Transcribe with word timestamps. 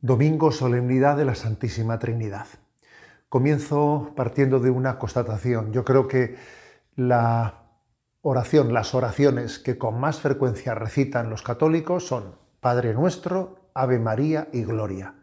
Domingo, 0.00 0.52
solemnidad 0.52 1.16
de 1.16 1.24
la 1.24 1.34
Santísima 1.34 1.98
Trinidad. 1.98 2.46
Comienzo 3.28 4.12
partiendo 4.14 4.60
de 4.60 4.70
una 4.70 4.96
constatación. 4.96 5.72
Yo 5.72 5.84
creo 5.84 6.06
que 6.06 6.36
la 6.94 7.64
oración, 8.22 8.72
las 8.72 8.94
oraciones 8.94 9.58
que 9.58 9.76
con 9.76 9.98
más 9.98 10.20
frecuencia 10.20 10.76
recitan 10.76 11.30
los 11.30 11.42
católicos 11.42 12.06
son 12.06 12.36
Padre 12.60 12.94
nuestro, 12.94 13.70
Ave 13.74 13.98
María 13.98 14.46
y 14.52 14.62
Gloria. 14.62 15.14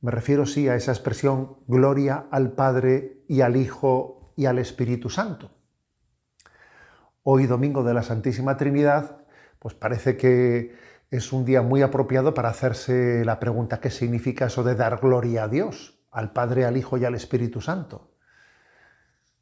Me 0.00 0.10
refiero 0.10 0.44
sí 0.44 0.68
a 0.68 0.74
esa 0.74 0.90
expresión 0.90 1.58
Gloria 1.68 2.26
al 2.32 2.50
Padre 2.50 3.22
y 3.28 3.42
al 3.42 3.54
Hijo 3.54 4.32
y 4.34 4.46
al 4.46 4.58
Espíritu 4.58 5.08
Santo. 5.08 5.52
Hoy, 7.22 7.46
Domingo 7.46 7.84
de 7.84 7.94
la 7.94 8.02
Santísima 8.02 8.56
Trinidad, 8.56 9.18
pues 9.60 9.74
parece 9.74 10.16
que 10.16 10.74
es 11.10 11.32
un 11.32 11.44
día 11.44 11.62
muy 11.62 11.82
apropiado 11.82 12.34
para 12.34 12.48
hacerse 12.48 13.24
la 13.24 13.38
pregunta 13.38 13.80
qué 13.80 13.90
significa 13.90 14.46
eso 14.46 14.64
de 14.64 14.74
dar 14.74 14.98
gloria 15.00 15.44
a 15.44 15.48
Dios, 15.48 15.98
al 16.10 16.32
Padre, 16.32 16.64
al 16.64 16.76
Hijo 16.76 16.96
y 16.96 17.04
al 17.04 17.14
Espíritu 17.14 17.60
Santo. 17.60 18.10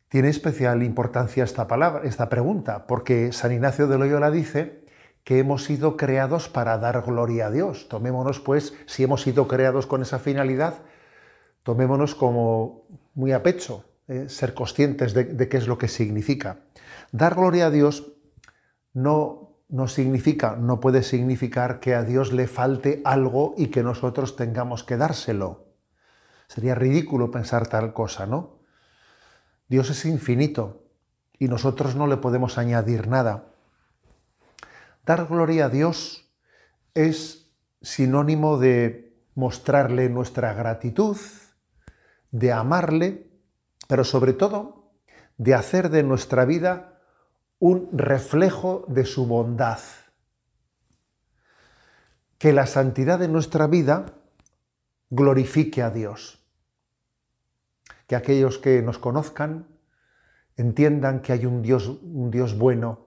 Tiene 0.09 0.29
especial 0.29 0.83
importancia 0.83 1.45
esta 1.45 1.67
palabra, 1.67 2.03
esta 2.05 2.29
pregunta, 2.29 2.87
porque 2.87 3.33
San 3.33 3.53
Ignacio 3.53 3.87
de 3.87 3.97
Loyola 3.98 4.30
dice 4.30 4.84
que 5.25 5.39
hemos 5.39 5.65
sido 5.65 5.97
creados 5.97 6.48
para 6.48 6.77
dar 6.79 7.03
gloria 7.03 7.47
a 7.47 7.51
Dios. 7.51 7.89
Tomémonos, 7.89 8.41
pues, 8.41 8.75
si 8.87 9.05
hemos 9.05 9.23
sido 9.23 9.48
creados 9.48 9.87
con 9.87 10.03
esa 10.03 10.19
finalidad, 10.19 10.83
tomémonos 11.62 12.15
como 12.15 12.87
muy 13.15 13.33
a 13.33 13.42
pecho, 13.42 13.84
eh, 14.09 14.29
ser 14.29 14.53
conscientes 14.53 15.15
de 15.15 15.48
qué 15.48 15.56
es 15.56 15.67
lo 15.67 15.79
que 15.79 15.89
significa. 15.89 16.59
Dar 17.12 17.34
gloria 17.34 17.67
a 17.67 17.70
Dios 17.70 18.12
no 18.92 19.52
no 19.73 19.89
significa, 19.89 20.55
no 20.55 20.81
puede 20.81 21.03
significar 21.03 21.81
que 21.81 21.95
a 21.95 22.03
Dios 22.03 22.31
le 22.35 22.47
falte 22.47 23.01
algo 23.07 23.55
y 23.57 23.69
que 23.69 23.83
nosotros 23.83 24.37
tengamos 24.37 24.85
que 24.85 24.98
dárselo. 24.98 25.65
Sería 26.47 26.75
ridículo 26.75 27.31
pensar 27.31 27.67
tal 27.69 27.95
cosa, 27.95 28.27
¿no? 28.27 28.59
Dios 29.69 29.89
es 29.89 30.05
infinito 30.05 30.84
y 31.39 31.48
nosotros 31.48 31.97
no 31.97 32.06
le 32.06 32.19
podemos 32.19 32.59
añadir 32.59 33.09
nada. 33.09 33.47
Dar 35.06 35.27
gloria 35.27 35.64
a 35.64 35.69
Dios 35.70 36.31
es 36.92 37.51
sinónimo 37.81 38.59
de 38.59 39.17
mostrarle 39.34 40.11
nuestra 40.11 40.53
gratitud, 40.53 41.17
de 42.31 42.53
amarle, 42.53 43.31
pero 43.89 44.05
sobre 44.05 44.34
todo 44.34 44.92
de 45.39 45.55
hacer 45.55 45.89
de 45.89 46.03
nuestra 46.03 46.45
vida 46.45 46.92
un 47.62 47.88
reflejo 47.92 48.84
de 48.88 49.05
su 49.05 49.24
bondad. 49.24 49.78
Que 52.36 52.52
la 52.52 52.66
santidad 52.66 53.20
de 53.20 53.28
nuestra 53.28 53.68
vida 53.68 54.06
glorifique 55.10 55.80
a 55.80 55.90
Dios. 55.90 56.40
Que 58.08 58.16
aquellos 58.16 58.58
que 58.58 58.83
nos 58.83 58.98
conozcan 58.98 59.68
entiendan 60.56 61.22
que 61.22 61.34
hay 61.34 61.46
un 61.46 61.62
Dios, 61.62 61.86
un 61.86 62.33
Dios 62.33 62.58
bueno 62.58 63.06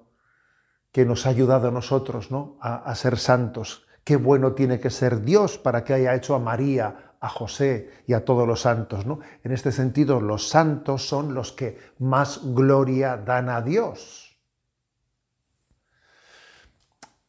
que 0.93 1.03
nos 1.03 1.25
ha 1.25 1.31
ayudado 1.31 1.67
a 1.67 1.71
nosotros 1.71 2.31
¿no? 2.31 2.55
a, 2.61 2.95
ser 2.95 3.17
santos. 3.17 3.85
Qué 4.05 4.15
bueno 4.15 4.53
tiene 4.53 4.79
que 4.79 4.89
ser 4.89 5.21
Dios 5.23 5.57
para 5.57 5.83
que 5.83 5.95
haya 5.95 6.15
hecho 6.15 6.33
a 6.33 6.39
María, 6.39 7.15
a 7.19 7.27
José 7.27 7.91
y 8.07 8.13
a 8.13 8.23
todos 8.23 8.47
los 8.47 8.61
santos. 8.61 9.05
¿no? 9.05 9.19
En 9.43 9.51
este 9.51 9.73
sentido, 9.73 10.21
los 10.21 10.47
santos 10.47 11.05
son 11.05 11.33
los 11.33 11.51
que 11.51 11.77
más 11.99 12.39
gloria 12.53 13.17
dan 13.17 13.49
a 13.49 13.59
Dios. 13.61 14.24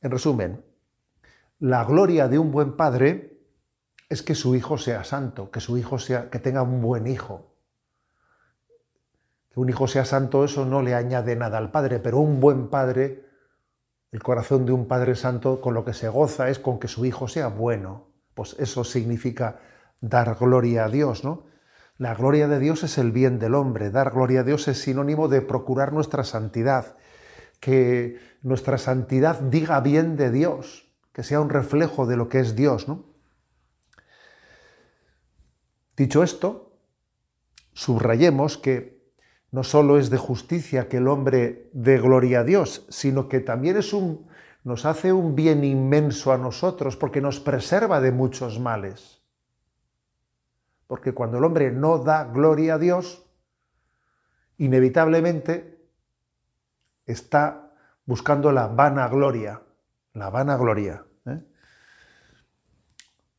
En 0.07 0.13
resumen, 0.13 0.65
la 1.59 1.83
gloria 1.83 2.29
de 2.29 2.39
un 2.39 2.53
buen 2.53 2.77
padre 2.77 3.41
es 4.09 4.23
que 4.23 4.37
su 4.37 4.55
hijo 4.55 4.79
sea 4.79 5.03
santo, 5.03 5.51
que 5.51 5.59
su 5.59 5.79
hijo 5.79 5.99
sea, 5.99 6.31
que 6.31 6.39
tenga 6.39 6.63
un 6.63 6.81
buen 6.81 7.09
hijo. 7.09 7.57
Que 9.51 9.59
un 9.59 9.69
hijo 9.69 9.89
sea 9.89 10.05
santo, 10.05 10.45
eso 10.45 10.65
no 10.65 10.81
le 10.81 10.95
añade 10.95 11.35
nada 11.35 11.59
al 11.59 11.73
padre, 11.73 11.99
pero 11.99 12.19
un 12.21 12.39
buen 12.39 12.69
padre, 12.69 13.25
el 14.13 14.23
corazón 14.23 14.65
de 14.65 14.71
un 14.71 14.87
padre 14.87 15.17
santo, 15.17 15.61
con 15.61 15.75
lo 15.75 15.85
que 15.85 15.93
se 15.93 16.09
goza 16.09 16.51
es 16.51 16.61
con 16.61 16.79
que 16.79 16.87
su 16.87 17.05
hijo 17.05 17.27
sea 17.27 17.49
bueno. 17.49 18.13
Pues 18.35 18.55
eso 18.61 18.85
significa 18.85 19.59
dar 20.01 20.37
gloria 20.39 20.85
a 20.85 20.89
Dios, 20.89 21.25
¿no? 21.25 21.47
La 21.99 22.15
gloria 22.15 22.47
de 22.47 22.61
Dios 22.61 22.85
es 22.85 22.97
el 22.97 23.11
bien 23.11 23.41
del 23.41 23.57
hombre. 23.57 23.91
Dar 23.91 24.13
gloria 24.13 24.43
a 24.43 24.45
Dios 24.45 24.69
es 24.69 24.81
sinónimo 24.81 25.27
de 25.27 25.43
procurar 25.43 25.93
nuestra 25.93 26.23
santidad 26.23 26.95
que 27.61 28.19
nuestra 28.43 28.79
santidad 28.79 29.41
diga 29.41 29.81
bien 29.81 30.17
de 30.17 30.31
Dios, 30.31 30.89
que 31.13 31.23
sea 31.23 31.41
un 31.41 31.51
reflejo 31.51 32.07
de 32.07 32.17
lo 32.17 32.29
que 32.29 32.41
es 32.41 32.55
Dios. 32.55 32.89
¿no? 32.89 33.05
Dicho 35.97 36.23
esto, 36.23 36.79
subrayemos 37.73 38.59
que 38.59 38.97
no 39.51 39.65
solo 39.65 39.99
es 39.99 40.11
de 40.11 40.19
justicia 40.19 40.89
que 40.89 40.99
el 40.99 41.09
hombre 41.09 41.71
dé 41.73 41.99
gloria 41.99 42.41
a 42.41 42.45
Dios, 42.45 42.85
sino 42.89 43.29
que 43.29 43.41
también 43.41 43.77
es 43.77 43.93
un, 43.93 44.29
nos 44.65 44.85
hace 44.85 45.13
un 45.13 45.35
bien 45.35 45.65
inmenso 45.65 46.33
a 46.33 46.39
nosotros 46.39 46.97
porque 46.97 47.21
nos 47.21 47.41
preserva 47.41 48.01
de 48.01 48.13
muchos 48.13 48.61
males. 48.61 49.23
Porque 50.87 51.13
cuando 51.13 51.39
el 51.39 51.45
hombre 51.45 51.71
no 51.73 51.99
da 51.99 52.25
gloria 52.25 52.75
a 52.75 52.79
Dios, 52.79 53.25
inevitablemente 54.59 55.76
está 57.07 57.73
buscando 58.05 58.53
la 58.53 58.67
vanagloria, 58.67 59.63
la 60.13 60.31
vanagloria. 60.31 61.05
¿eh? 61.27 61.43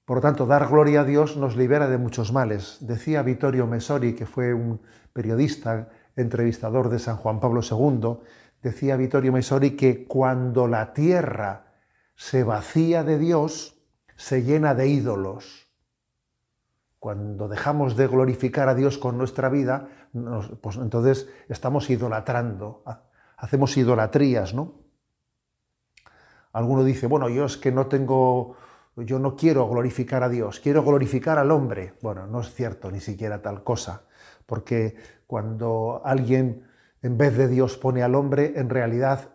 Por 0.06 0.18
lo 0.18 0.22
tanto, 0.22 0.46
dar 0.46 0.68
gloria 0.68 1.02
a 1.02 1.04
Dios 1.04 1.38
nos 1.38 1.56
libera 1.56 1.88
de 1.88 1.98
muchos 1.98 2.32
males. 2.32 2.78
Decía 2.82 3.24
Vittorio 3.24 3.68
Mesori, 3.68 4.16
que 4.16 4.26
fue 4.26 4.54
un 4.54 4.82
periodista, 5.14 5.90
entrevistador 6.16 6.90
de 6.90 7.00
San 7.00 7.18
Juan 7.18 7.40
Pablo 7.40 7.62
II, 7.62 8.18
decía 8.62 8.98
Vittorio 8.98 9.32
Mesori 9.32 9.76
que 9.76 10.06
cuando 10.06 10.68
la 10.68 10.94
tierra 10.94 11.74
se 12.16 12.44
vacía 12.44 13.04
de 13.04 13.20
Dios, 13.20 13.78
se 14.16 14.44
llena 14.44 14.74
de 14.74 14.88
ídolos. 14.88 15.68
Cuando 17.00 17.48
dejamos 17.48 17.96
de 17.96 18.08
glorificar 18.08 18.68
a 18.68 18.76
Dios 18.76 18.98
con 18.98 19.18
nuestra 19.18 19.50
vida, 19.50 19.88
pues 20.62 20.78
entonces 20.78 21.30
estamos 21.48 21.90
idolatrando 21.90 22.84
hacemos 23.38 23.78
idolatrías, 23.78 24.54
¿no? 24.54 24.74
Alguno 26.52 26.84
dice, 26.84 27.08
bueno, 27.08 27.30
yo 27.30 27.46
es 27.46 27.58
que 27.58 27.72
no 27.72 27.88
tengo, 27.88 28.56
yo 28.96 29.20
no 29.20 29.36
quiero 29.36 29.70
glorificar 29.70 30.24
a 30.24 30.30
Dios, 30.30 30.60
quiero 30.60 30.84
glorificar 30.84 31.38
al 31.38 31.52
hombre. 31.52 31.94
Bueno, 32.02 32.26
no 32.26 32.42
es 32.42 32.54
cierto 32.54 32.90
ni 32.92 33.00
siquiera 33.00 33.42
tal 33.42 33.64
cosa, 33.64 34.04
porque 34.46 34.96
cuando 35.28 36.02
alguien 36.04 36.68
en 37.02 37.18
vez 37.18 37.38
de 37.38 37.48
Dios 37.48 37.78
pone 37.78 38.02
al 38.02 38.16
hombre, 38.16 38.54
en 38.56 38.70
realidad 38.70 39.30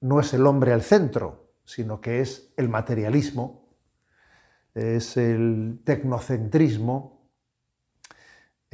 no 0.00 0.20
es 0.20 0.34
el 0.34 0.46
hombre 0.46 0.72
al 0.72 0.82
centro, 0.82 1.52
sino 1.64 2.00
que 2.00 2.20
es 2.20 2.52
el 2.56 2.68
materialismo, 2.68 3.68
es 4.74 5.16
el 5.16 5.80
tecnocentrismo, 5.84 7.23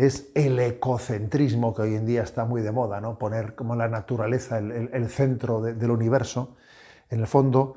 es 0.07 0.31
el 0.35 0.59
ecocentrismo 0.59 1.75
que 1.75 1.83
hoy 1.83 1.95
en 1.95 2.07
día 2.07 2.23
está 2.23 2.47
muy 2.47 2.63
de 2.63 2.73
moda, 2.73 3.03
¿no? 3.03 3.19
poner 3.19 3.55
como 3.55 3.77
la 3.77 3.87
naturaleza 3.87 4.57
el, 4.59 5.11
centro 5.11 5.61
del 5.61 5.91
universo. 5.91 6.57
En 7.11 7.21
el 7.21 7.27
fondo, 7.27 7.77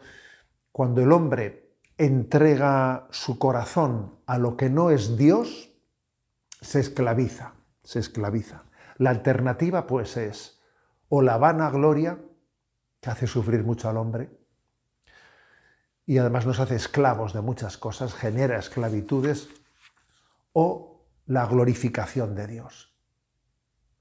cuando 0.72 1.02
el 1.02 1.12
hombre 1.12 1.76
entrega 1.98 3.08
su 3.12 3.38
corazón 3.38 4.20
a 4.26 4.38
lo 4.38 4.56
que 4.56 4.70
no 4.70 4.90
es 4.90 5.18
Dios, 5.18 5.72
se 6.62 6.80
esclaviza, 6.80 7.56
se 7.84 8.00
esclaviza. 8.00 8.64
La 8.98 9.10
alternativa 9.10 9.86
pues 9.86 10.16
es 10.16 10.62
o 11.10 11.22
la 11.22 11.38
vanagloria, 11.38 12.20
que 13.02 13.10
hace 13.10 13.28
sufrir 13.28 13.66
mucho 13.66 13.90
al 13.90 13.98
hombre, 13.98 14.30
y 16.06 16.20
además 16.20 16.46
nos 16.46 16.62
hace 16.62 16.76
esclavos 16.76 17.34
de 17.34 17.42
muchas 17.42 17.78
cosas, 17.78 18.14
genera 18.14 18.58
esclavitudes, 18.58 19.50
o 20.54 20.93
la 21.26 21.46
glorificación 21.46 22.36
de 22.36 22.48
Dios. 22.48 22.94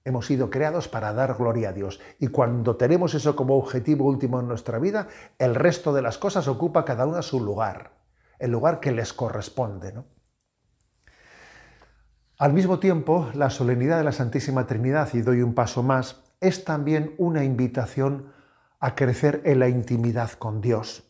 Hemos 0.04 0.26
sido 0.26 0.50
creados 0.50 0.88
para 0.88 1.12
dar 1.12 1.34
gloria 1.34 1.68
a 1.68 1.72
Dios. 1.72 2.00
Y 2.18 2.28
cuando 2.28 2.76
tenemos 2.76 3.14
eso 3.14 3.36
como 3.36 3.56
objetivo 3.56 4.06
último 4.06 4.40
en 4.40 4.48
nuestra 4.48 4.78
vida, 4.78 5.08
el 5.38 5.54
resto 5.54 5.92
de 5.92 6.02
las 6.02 6.18
cosas 6.18 6.48
ocupa 6.48 6.84
cada 6.84 7.06
una 7.06 7.22
su 7.22 7.40
lugar, 7.40 7.92
el 8.38 8.50
lugar 8.50 8.80
que 8.80 8.90
les 8.90 9.12
corresponde. 9.12 9.94
Al 12.38 12.52
mismo 12.52 12.80
tiempo, 12.80 13.30
la 13.34 13.50
solemnidad 13.50 13.98
de 13.98 14.04
la 14.04 14.10
Santísima 14.10 14.66
Trinidad, 14.66 15.08
y 15.12 15.22
doy 15.22 15.42
un 15.42 15.54
paso 15.54 15.84
más, 15.84 16.24
es 16.40 16.64
también 16.64 17.14
una 17.18 17.44
invitación 17.44 18.32
a 18.80 18.96
crecer 18.96 19.42
en 19.44 19.60
la 19.60 19.68
intimidad 19.68 20.32
con 20.32 20.60
Dios, 20.60 21.04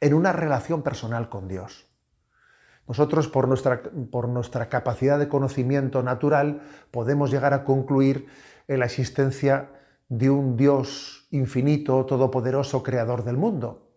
en 0.00 0.12
una 0.12 0.32
relación 0.32 0.82
personal 0.82 1.30
con 1.30 1.48
Dios. 1.48 1.91
Nosotros, 2.88 3.28
por 3.28 3.48
nuestra, 3.48 3.82
por 4.10 4.28
nuestra 4.28 4.68
capacidad 4.68 5.18
de 5.18 5.28
conocimiento 5.28 6.02
natural, 6.02 6.62
podemos 6.90 7.30
llegar 7.30 7.54
a 7.54 7.64
concluir 7.64 8.26
en 8.68 8.80
la 8.80 8.86
existencia 8.86 9.70
de 10.08 10.30
un 10.30 10.56
Dios 10.56 11.26
infinito, 11.30 12.04
todopoderoso, 12.04 12.82
creador 12.82 13.24
del 13.24 13.36
mundo. 13.36 13.88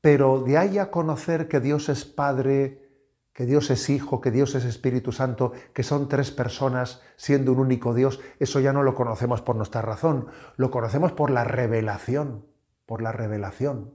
Pero 0.00 0.40
de 0.40 0.56
ahí 0.56 0.78
a 0.78 0.90
conocer 0.90 1.48
que 1.48 1.60
Dios 1.60 1.88
es 1.88 2.04
Padre, 2.04 2.88
que 3.32 3.44
Dios 3.44 3.70
es 3.70 3.90
Hijo, 3.90 4.20
que 4.20 4.30
Dios 4.30 4.54
es 4.54 4.64
Espíritu 4.64 5.12
Santo, 5.12 5.52
que 5.72 5.82
son 5.82 6.08
tres 6.08 6.30
personas 6.30 7.02
siendo 7.16 7.52
un 7.52 7.58
único 7.58 7.94
Dios, 7.94 8.20
eso 8.38 8.58
ya 8.58 8.72
no 8.72 8.82
lo 8.82 8.94
conocemos 8.94 9.42
por 9.42 9.54
nuestra 9.54 9.82
razón, 9.82 10.28
lo 10.56 10.70
conocemos 10.70 11.12
por 11.12 11.30
la 11.30 11.44
revelación, 11.44 12.46
por 12.86 13.02
la 13.02 13.12
revelación. 13.12 13.94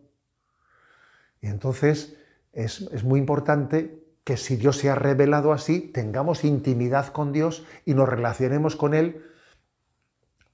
Y 1.41 1.47
entonces 1.47 2.17
es, 2.53 3.03
muy 3.03 3.19
importante 3.19 3.99
que 4.23 4.37
si 4.37 4.55
Dios 4.55 4.77
se 4.77 4.89
ha 4.89 4.95
revelado 4.95 5.51
así, 5.51 5.79
tengamos 5.79 6.43
intimidad 6.43 7.07
con 7.07 7.33
Dios 7.33 7.65
y 7.85 7.93
nos 7.93 8.07
relacionemos 8.07 8.75
con 8.75 8.93
Él 8.93 9.25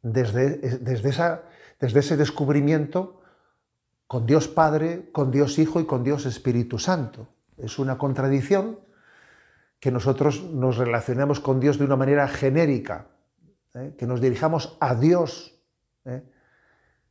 desde, 0.01 0.57
desde, 0.79 1.09
esa, 1.09 1.43
desde 1.79 1.99
ese 1.99 2.17
descubrimiento 2.17 3.21
con 4.07 4.25
Dios 4.25 4.47
Padre, 4.47 5.09
con 5.11 5.29
Dios 5.29 5.59
Hijo 5.59 5.79
y 5.79 5.85
con 5.85 6.03
Dios 6.03 6.25
Espíritu 6.25 6.79
Santo. 6.79 7.27
Es 7.57 7.77
una 7.77 7.97
contradicción 7.97 8.79
que 9.79 9.91
nosotros 9.91 10.43
nos 10.43 10.77
relacionemos 10.77 11.39
con 11.39 11.59
Dios 11.59 11.77
de 11.77 11.85
una 11.85 11.95
manera 11.95 12.27
genérica, 12.27 13.07
¿eh? 13.75 13.93
que 13.97 14.07
nos 14.07 14.19
dirijamos 14.19 14.77
a 14.79 14.95
Dios 14.95 15.61
¿eh? 16.05 16.23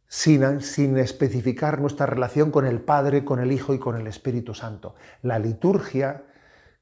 Sin, 0.09 0.97
especificar 0.97 1.81
nuestra 1.81 2.07
relación 2.07 2.51
con 2.51 2.67
el 2.67 2.81
Padre, 2.81 3.25
con 3.25 3.41
el 3.41 3.53
Hijo 3.53 3.75
y 3.75 3.79
con 3.79 3.97
el 3.97 4.07
Espíritu 4.07 4.55
Santo. 4.55 4.95
La 5.23 5.39
liturgia, 5.39 6.25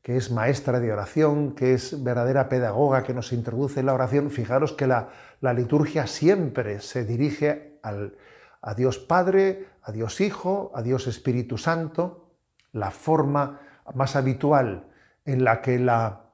que 0.00 0.16
es 0.16 0.30
maestra 0.30 0.78
de 0.78 0.92
oración, 0.92 1.54
que 1.54 1.74
es 1.74 2.02
verdadera 2.04 2.48
pedagoga, 2.48 3.02
que 3.02 3.14
nos 3.14 3.32
introduce 3.32 3.80
en 3.80 3.86
la 3.86 3.94
oración, 3.94 4.30
fijaros 4.30 4.72
que 4.72 4.86
la, 4.86 5.10
la 5.40 5.52
liturgia 5.52 6.06
siempre 6.06 6.80
se 6.80 7.04
dirige 7.04 7.80
al, 7.82 8.16
a 8.62 8.74
Dios 8.74 8.98
Padre, 8.98 9.66
a 9.82 9.90
Dios 9.90 10.20
Hijo, 10.20 10.70
a 10.74 10.82
Dios 10.82 11.08
Espíritu 11.08 11.58
Santo, 11.58 12.30
la 12.72 12.92
forma 12.92 13.60
más 13.94 14.16
habitual 14.16 14.88
en 15.24 15.44
la 15.44 15.60
que 15.60 15.78
la 15.78 16.32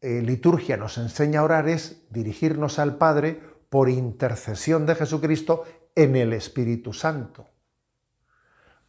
eh, 0.00 0.22
liturgia 0.22 0.76
nos 0.76 0.96
enseña 0.96 1.40
a 1.40 1.44
orar 1.44 1.68
es 1.68 2.06
dirigirnos 2.10 2.78
al 2.78 2.96
Padre 2.96 3.40
por 3.68 3.88
intercesión 3.88 4.86
de 4.86 4.94
Jesucristo 4.94 5.64
en 5.94 6.16
el 6.16 6.32
Espíritu 6.32 6.92
Santo. 6.92 7.46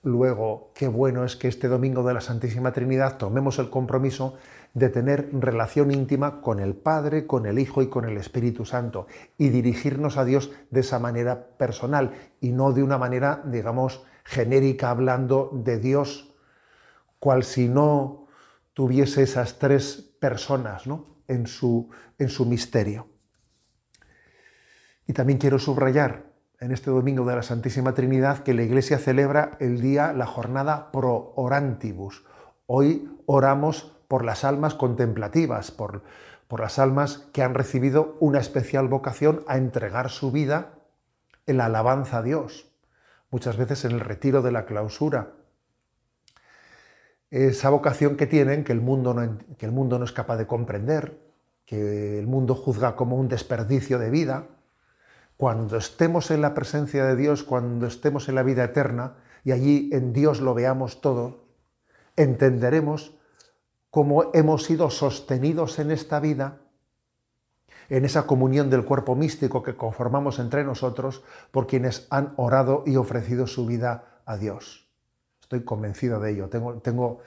Luego, 0.02 0.72
qué 0.76 0.88
bueno 0.88 1.26
es 1.26 1.36
que 1.36 1.50
este 1.50 1.68
domingo 1.68 2.04
de 2.04 2.14
la 2.14 2.22
Santísima 2.22 2.72
Trinidad 2.72 3.18
tomemos 3.18 3.60
el 3.60 3.70
compromiso 3.70 4.36
de 4.74 4.88
tener 4.88 5.30
relación 5.34 5.92
íntima 5.92 6.40
con 6.40 6.60
el 6.60 6.74
Padre, 6.74 7.28
con 7.28 7.46
el 7.46 7.60
Hijo 7.60 7.81
y 7.81 7.90
con 7.90 8.06
el 8.06 8.16
Espíritu 8.16 8.64
Santo 8.64 9.08
y 9.38 9.50
dirigirnos 9.50 10.16
a 10.16 10.24
Dios 10.24 10.52
de 10.70 10.80
esa 10.80 11.00
manera 11.00 11.48
personal 11.58 12.14
y 12.40 12.52
no 12.52 12.72
de 12.72 12.81
una 12.81 12.98
manera, 12.98 13.42
digamos, 13.44 14.06
genérica 14.24 14.90
hablando 14.90 15.50
de 15.52 15.80
Dios, 15.80 16.34
cual 17.20 17.44
si 17.44 17.68
no 17.68 18.28
tuviese 18.74 19.24
esas 19.24 19.60
tres 19.60 20.14
personas 20.22 20.88
¿no? 20.88 21.08
en, 21.28 21.46
su, 21.46 21.90
en 22.18 22.30
su 22.30 22.46
misterio. 22.46 23.09
Y 25.10 25.14
también 25.14 25.40
quiero 25.40 25.58
subrayar 25.58 26.26
en 26.60 26.72
este 26.72 26.92
domingo 26.92 27.26
de 27.26 27.36
la 27.36 27.42
Santísima 27.42 27.96
Trinidad 27.96 28.44
que 28.44 28.54
la 28.54 28.62
Iglesia 28.62 29.00
celebra 29.00 29.58
el 29.60 29.82
día, 29.82 30.14
la 30.14 30.28
jornada 30.28 30.92
pro 30.92 31.34
orantibus. 31.36 32.24
Hoy 32.68 33.10
oramos 33.26 33.92
por 34.08 34.24
las 34.24 34.44
almas 34.44 34.76
contemplativas, 34.76 35.72
por, 35.72 36.04
por 36.48 36.60
las 36.60 36.78
almas 36.78 37.28
que 37.34 37.42
han 37.42 37.56
recibido 37.56 38.18
una 38.20 38.38
especial 38.38 38.88
vocación 38.88 39.44
a 39.48 39.58
entregar 39.58 40.12
su 40.12 40.32
vida 40.32 40.76
en 41.48 41.58
la 41.58 41.66
alabanza 41.66 42.20
a 42.20 42.22
Dios 42.22 42.72
muchas 43.32 43.58
veces 43.58 43.86
en 43.86 43.94
el 43.94 44.02
retiro 44.02 44.44
de 44.44 44.52
la 44.52 44.68
clausura. 44.68 45.32
Esa 47.32 47.72
vocación 47.72 48.16
que 48.16 48.28
tienen, 48.28 48.64
que 48.64 48.74
el 48.74 48.82
mundo 48.82 49.16
que 49.58 49.66
el 49.66 49.72
mundo 49.72 49.98
no 49.98 50.06
es 50.06 50.12
capaz 50.12 50.38
de 50.38 50.46
comprender, 50.46 51.20
que 51.66 52.20
el 52.20 52.28
mundo 52.28 52.54
juzga 52.54 52.96
como 52.96 53.16
un 53.16 53.28
desperdicio 53.28 53.98
de 53.98 54.12
vida, 54.12 54.46
cuando 55.40 55.78
estemos 55.78 56.32
en 56.32 56.42
la 56.42 56.54
presencia 56.54 57.06
de 57.06 57.16
Dios, 57.16 57.44
cuando 57.44 57.88
estemos 57.88 58.28
en 58.28 58.36
la 58.36 58.44
vida 58.44 58.66
eterna 58.66 59.14
y 59.46 59.54
allí 59.54 59.90
en 59.94 60.12
Dios 60.12 60.42
lo 60.42 60.54
veamos 60.54 61.00
todo, 61.00 61.46
entenderemos 62.18 63.18
cómo 63.90 64.32
hemos 64.34 64.66
sido 64.66 64.90
sostenidos 64.90 65.80
en 65.80 65.92
esta 65.92 66.20
vida 66.20 66.58
en 67.88 68.04
esa 68.04 68.28
comunión 68.28 68.70
del 68.70 68.84
cuerpo 68.84 69.16
místico 69.16 69.64
que 69.64 69.78
conformamos 69.78 70.40
entre 70.40 70.66
nosotros 70.66 71.24
por 71.52 71.68
quienes 71.68 72.06
han 72.10 72.34
orado 72.36 72.84
y 72.86 72.98
ofrecido 72.98 73.48
su 73.48 73.66
vida 73.66 74.22
a 74.26 74.36
Dios. 74.36 74.90
Estoy 75.42 75.64
convencido 75.64 76.20
de 76.20 76.32
ello. 76.32 76.50
Tengo, 76.50 76.74
tengo 76.80 77.22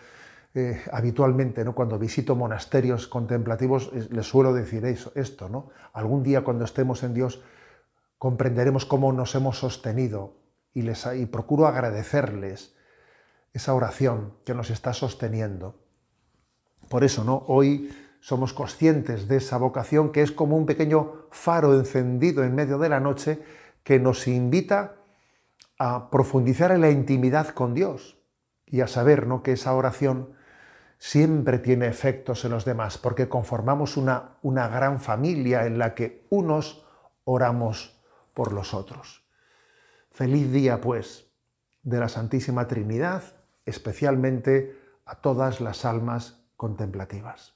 eh, 0.52 0.82
habitualmente, 0.92 1.64
¿no? 1.64 1.74
cuando 1.74 1.98
visito 1.98 2.36
monasterios 2.36 3.08
contemplativos, 3.08 3.90
les 4.10 4.26
suelo 4.26 4.52
decir 4.52 4.84
esto, 4.84 5.48
¿no? 5.48 5.70
Algún 5.94 6.22
día 6.22 6.44
cuando 6.44 6.66
estemos 6.66 7.02
en 7.04 7.14
Dios 7.14 7.42
comprenderemos 8.22 8.86
cómo 8.86 9.12
nos 9.12 9.34
hemos 9.34 9.58
sostenido 9.58 10.36
y, 10.72 10.82
les, 10.82 11.08
y 11.18 11.26
procuro 11.26 11.66
agradecerles 11.66 12.72
esa 13.52 13.74
oración 13.74 14.34
que 14.44 14.54
nos 14.54 14.70
está 14.70 14.92
sosteniendo. 14.92 15.74
Por 16.88 17.02
eso, 17.02 17.24
¿no? 17.24 17.42
Hoy 17.48 17.90
somos 18.20 18.52
conscientes 18.52 19.26
de 19.26 19.38
esa 19.38 19.56
vocación 19.56 20.12
que 20.12 20.22
es 20.22 20.30
como 20.30 20.56
un 20.56 20.66
pequeño 20.66 21.26
faro 21.32 21.74
encendido 21.74 22.44
en 22.44 22.54
medio 22.54 22.78
de 22.78 22.90
la 22.90 23.00
noche 23.00 23.42
que 23.82 23.98
nos 23.98 24.28
invita 24.28 24.94
a 25.76 26.08
profundizar 26.08 26.70
en 26.70 26.82
la 26.82 26.90
intimidad 26.90 27.48
con 27.48 27.74
Dios 27.74 28.18
y 28.66 28.82
a 28.82 28.86
saber 28.86 29.26
¿no? 29.26 29.42
que 29.42 29.50
esa 29.50 29.74
oración 29.74 30.34
siempre 30.96 31.58
tiene 31.58 31.88
efectos 31.88 32.44
en 32.44 32.52
los 32.52 32.64
demás, 32.64 32.98
porque 32.98 33.28
conformamos 33.28 33.96
una, 33.96 34.36
una 34.42 34.68
gran 34.68 35.00
familia 35.00 35.66
en 35.66 35.76
la 35.76 35.96
que 35.96 36.24
unos 36.30 36.86
oramos 37.24 37.98
por 38.34 38.52
los 38.52 38.74
otros. 38.74 39.24
Feliz 40.10 40.52
día, 40.52 40.80
pues, 40.80 41.30
de 41.82 41.98
la 41.98 42.08
Santísima 42.08 42.68
Trinidad, 42.68 43.22
especialmente 43.64 44.78
a 45.04 45.16
todas 45.16 45.60
las 45.60 45.84
almas 45.84 46.44
contemplativas. 46.56 47.54